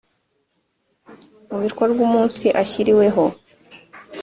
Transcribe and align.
mu 1.49 1.57
bikorwa 1.65 1.99
umunsi 2.07 2.45
ashyiriweho 2.61 3.23